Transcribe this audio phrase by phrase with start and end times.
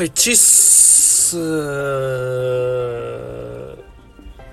[0.00, 1.36] はいチッス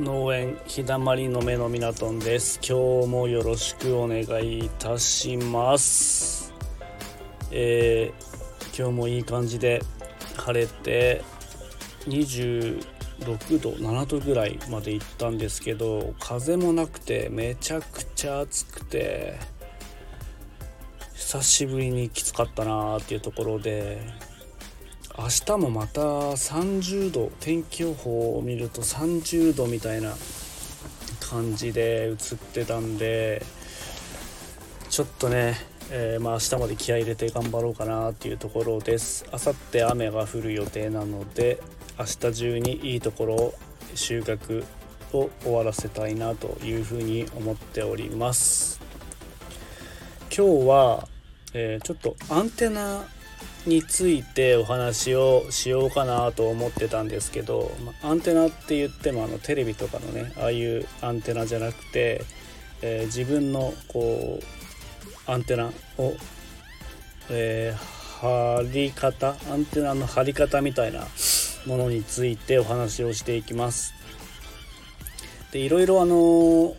[0.00, 2.60] 農園日だまりの目のみなとんです。
[2.62, 6.54] 今日もよろしくお願いいたします。
[7.50, 9.82] えー、今日もいい感じで
[10.36, 11.24] 晴れて
[12.06, 12.84] 26
[13.60, 19.40] 度7度ぐらいまで行ったんですけど風もなくてめちゃくちゃ暑くて
[21.14, 23.98] 久しぶりにきつかったなーっていうところで
[25.18, 30.14] 明日もまた30度天気予報を見ると30度みたいな
[31.20, 33.44] 感じで映ってたんで
[34.88, 35.56] ちょっとね、
[35.90, 39.24] えー、まあ明日まで気合入れて頑張ろうかなっていうところです。
[39.32, 41.60] 明後日雨が降る予定なので
[41.98, 43.54] 明日中にいいところを
[43.94, 44.64] 収穫
[45.12, 48.80] を終わらせたいなというふうに思っております。
[50.34, 51.08] 今日は、
[51.52, 53.04] えー、ちょっとアンテナ
[53.66, 57.70] についてお話をしようかなと思ってたんですけど、
[58.02, 62.24] まアンテナって言ってもあのテレビとかのねああいうアンテナじゃなくて、
[62.82, 65.66] えー、自分のこうアンテナ
[65.98, 66.14] を、
[67.30, 71.06] えー、張り方アンテナの張り方みたいな
[71.66, 73.94] ものについてお話をしていきます。
[75.52, 76.74] でいろいろあの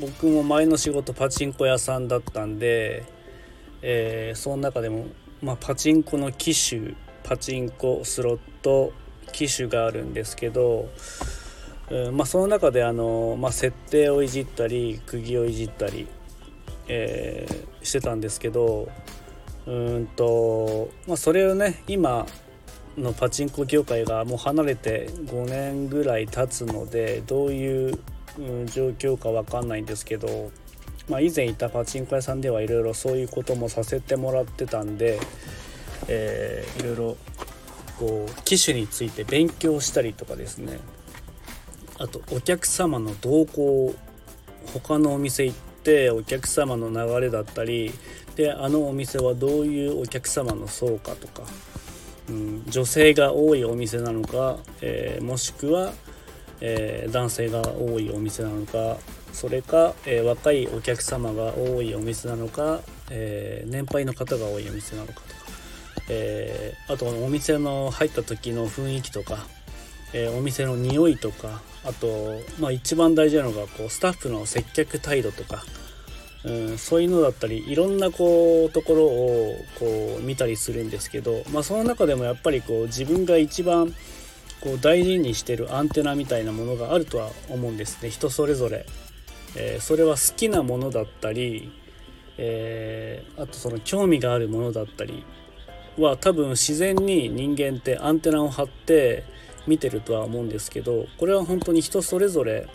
[0.00, 3.04] 僕も前の仕事パチンコ屋さんだったんで、
[3.82, 5.06] えー、その中でも
[5.42, 8.92] まあ、パチンコの機種パチンコスロット
[9.32, 10.88] 機種があるんですけど、
[11.90, 16.08] うんまあ、その中であの、まあ、設定をいじったり釘をいじったり、
[16.88, 18.88] えー、してたんですけど
[19.66, 22.26] うんと、まあ、それをね今
[22.96, 27.98] のパチンコ業界がもう離れて5年ぐらい経つのでどういう、
[28.66, 30.52] 状況か分かんないんですけど
[31.08, 35.18] まあ、以前いたパチンコ屋さんではいろいろそういうこともさせてもらってたんで、
[36.08, 37.16] えー、いろいろ
[37.98, 40.78] こう機種について勉強したりとかですね。
[41.98, 43.94] あとお客様の動向
[44.72, 47.92] 他のお店行ってお客様の流れだったり
[48.36, 51.42] であのお店はどういうお客様の層かとか、
[52.28, 55.92] うん、女性が多いお店なのか、えー、もしくは、
[56.60, 58.96] えー、男性が多いお店なのか
[59.32, 62.80] それか、えー、若いお客様が多いお店なのか、
[63.10, 65.24] えー、年配の方が多いお店なのかとか、
[66.08, 69.46] え、あとお店の入った時の雰囲気とか、
[70.12, 75.62] えお店の匂いとかあと、まあ、一番大事なのがこうスタッフの接客態度とか、
[76.44, 83.94] うん、そういうのだったりいろんなこうところをこう見たりするんですけど、まあ、その中でもやっぱりこう自分が一番
[84.60, 88.10] こう大事にしてるアンテナみたいなものがあるとは思うんですね。
[88.10, 88.86] 人それぞれ。
[89.56, 91.72] えー、それは好きなものだったり、
[92.36, 95.24] えー、あとその興味があるものだったり
[95.96, 99.24] は多分自然に人間ってアンテナを張って
[99.66, 102.68] 見てるとは思うんですけどこれは本当に人それぞれ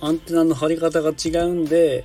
[0.00, 2.04] アンテナの張り方が違うんで、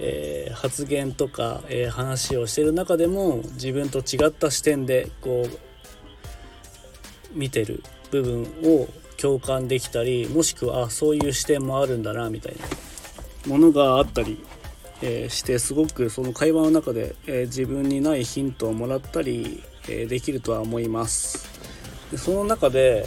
[0.00, 7.84] えー、発言とか、え、話をしてる中でも自分と違った視点でこう見てる。
[8.14, 12.66] 部分を共感できたりもしくはそういう視点もあるんだなみたいな。
[13.46, 14.42] ものがあったり、
[15.02, 21.46] えー、してすごくその会話の中で、えー、自分にないヒントをもらったり、えー、できるとは思います。
[22.10, 23.06] でその中で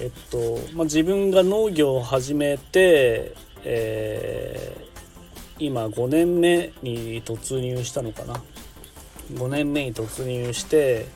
[0.00, 3.34] えっと、まあ、自分が農業を始めて、
[3.64, 4.76] え
[5.58, 8.34] 今5年目に突入したのかな。
[9.32, 11.06] 5年目に突入して、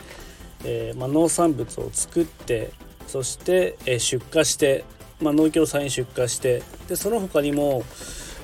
[0.64, 2.72] えまあ、農産物を作って
[3.06, 4.84] そして、え出荷して
[5.20, 7.84] まあ、農協さんに出荷してでその他にも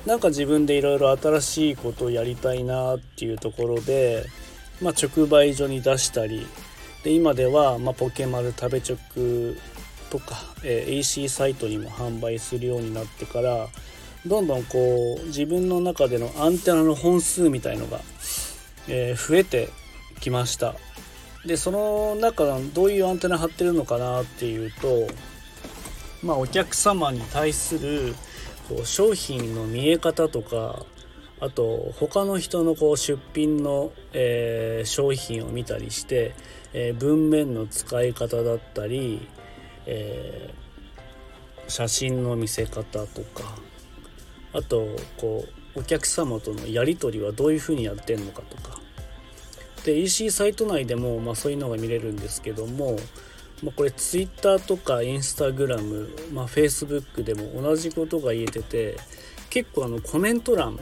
[0.05, 4.25] なんか自分でいろいろ新しいことをやりたいなっていうところで、
[4.81, 6.47] まあ、直売所に出したり
[7.03, 9.55] で今では、まあ、ポケマル食べ直
[10.09, 13.67] とか、えー、AC サイトにも販売するようになってから
[14.25, 17.99] どんどんこう自分の中でのアンテナの本数みたいのが、
[18.87, 19.69] えー、増えて
[20.19, 20.75] きました。
[21.45, 22.43] でその中
[22.73, 25.07] どういうアンテナ張ってるのかなっていうと
[26.23, 28.15] まあ、お客様に対する
[28.67, 30.85] こう商品の見え方とか
[31.39, 36.33] あと他の人のこう出品の、えー、商品を見たりして、
[36.73, 39.27] えー、文面の使い方だったり、
[39.85, 43.55] えー、写真の見せ方とか
[44.53, 44.87] あと
[45.17, 45.45] こ
[45.75, 48.79] うお客様とのやり取りはどういうふうにやってんのかとか
[49.87, 52.97] で EC サイト内でも、まあ、そういうのが見れるんですけども
[53.63, 58.97] まあ、これ Twitter とか Instagram、まあ、Facebook でも同じことが言えてて
[59.49, 60.79] 結構あのコメント欄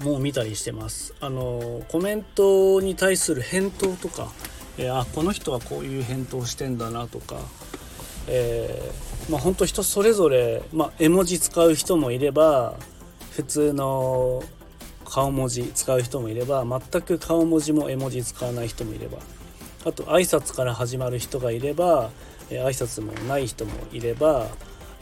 [0.00, 1.14] も見たりしてます。
[1.20, 4.30] あのコメントに対する返答とか、
[4.76, 7.36] えー、あこの人はこういう返答してんだなとか、
[8.26, 12.76] えー、まあ本当人それぞれ、まあ、絵文字使う人もいれば
[13.30, 14.42] 普通の
[15.10, 19.18] 顔文字使う人もいれば全く顔文字も絵文字使わない人もいれば
[19.84, 22.10] あと挨拶から始まる人がいれば、
[22.50, 24.46] えー、挨拶もない人もいれば、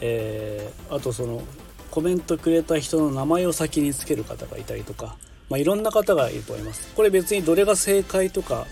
[0.01, 1.43] えー、あとその
[1.91, 5.17] コメントくれた人の名前を先につける方がいたりとか、
[5.51, 6.95] まあ、いろんな方がいると思います。
[6.95, 8.67] これ別にどれが正解とか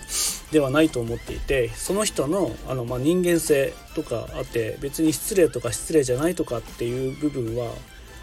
[0.51, 7.71] ではないと思っていてその人のあの、まあ、人間性とかあって別に失礼とか失礼じゃないとかっていう部分は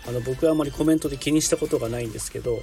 [0.08, 2.60] あの僕はあまりコメントで気にしたことがないんですけど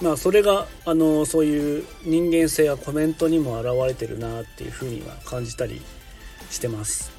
[0.00, 5.80] まあそれがあのそういう人間性がコメントにも表れてるなっていうふうには感じたり
[6.50, 7.12] してます。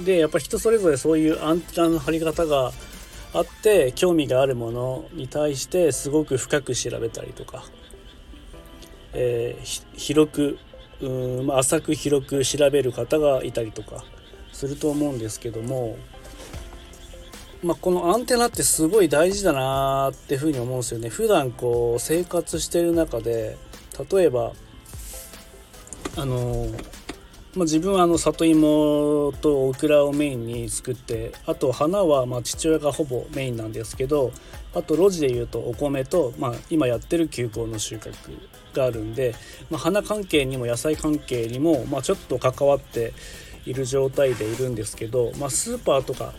[0.00, 2.72] でやっぱ人それぞれそういうアンテナの張り方が
[3.34, 7.64] あって興味があるものに対してすごく深く調べたりとか、
[9.12, 10.58] えー、広く
[11.02, 14.04] うん、ま、浅く広く調べる方がいたりとか
[14.52, 15.96] すると思うんですけども
[17.62, 21.08] まあ、このアンテナってすごい大事だなってふうに思うんですよね。
[21.08, 23.56] 普段こう生活してる中で
[24.10, 24.52] 例えば
[26.16, 26.66] あの
[27.54, 34.32] まあ、自分はあの里芋とオクラをメインに作ってあと花はま父親がほぼメインなんですけど
[34.74, 38.14] あと路地でいうとお米と、まあ、今やってる球根の収穫
[38.72, 39.34] があるんで、
[39.70, 43.12] まあ、花関係にも野菜関係にも、まちょっと関わって
[43.66, 46.32] いる状態でいるんですけど、まスーパーとか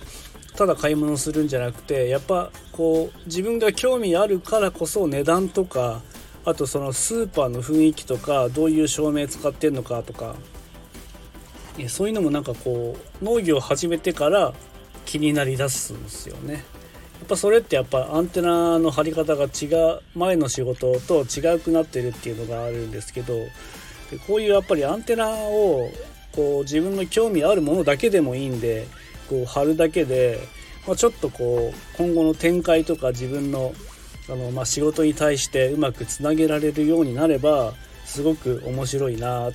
[0.55, 6.01] ただ買い物するんじゃなくてやっぱこう自分が興味あるからこそ値段とか
[6.45, 10.35] あとそのスーパーの雰囲気とかどういう照明使ってんのかとか
[11.87, 14.53] そういうのもなんかこう農業を始めてから
[15.05, 16.53] 気になりだすんですよね。
[16.53, 16.59] や
[17.25, 19.65] っぱそれってやっぱアンテナの張り方が違
[19.95, 23.33] う前の仕事と違うくなってるっていうのがあるんですけど
[24.27, 25.89] こういうやっぱりアンテナを
[26.35, 28.87] こう自分の興味あるものだけでもいいんで
[29.29, 30.39] こう貼るだけで、
[30.87, 33.73] まあ、ちょっとこう今後の展開とか自分の
[34.29, 37.73] あの、まあ、仕事に対してうまくつなげられるようになれば
[38.05, 39.53] すごく面白いなっ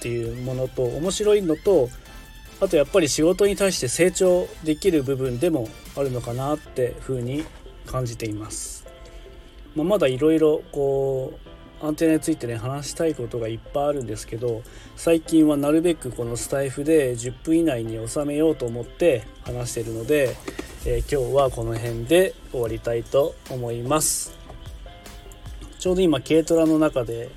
[0.00, 1.88] ていうものと面白いのと
[2.60, 7.44] あとやっぱり仕事に対して成長できる部分でもあるのかなって風に
[7.86, 8.86] 感じています。
[9.74, 11.43] まあ、まだいろろこう
[11.84, 14.62] アンテナについてね話したいことがいっぱいあるんですけど
[14.96, 20.34] 最近はなるべくこのスタイフで10分以内に収めようと思って話してるので、
[20.86, 24.34] えー、今日はこの辺で終わりたいと思います。
[25.78, 27.28] ちょうど今軽トラの中で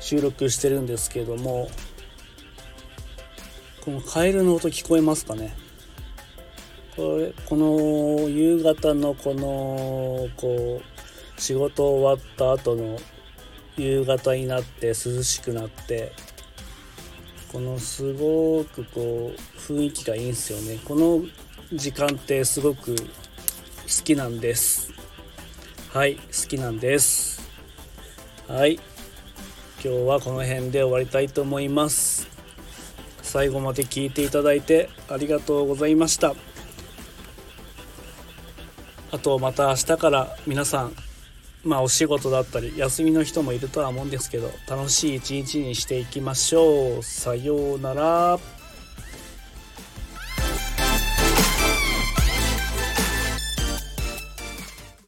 [0.00, 1.68] 収録してるんですけども
[3.84, 5.54] このカエルの音聞こえますかね？
[6.96, 12.98] これこの夕方のこのこう仕事終わった後の
[13.76, 16.12] 夕方になって涼しくなって
[17.52, 20.78] このすごくこう雰囲気がいいんですよね。
[20.84, 21.22] この
[21.72, 23.02] 時間ってすごく好
[24.04, 24.92] きなんです。
[25.92, 27.40] はい好きなんです。
[28.48, 28.74] はい
[29.84, 32.28] 今日はこの辺で終わりたいと思います。
[33.22, 36.34] 最後まで聞いていただいてありがとうございました。
[39.12, 41.05] あとまた明日から皆さん
[41.66, 47.02] まあお仕事だったり休みの人もいるとは思うんですけど楽しい一日にしていきましょう。
[47.02, 48.55] さようなら。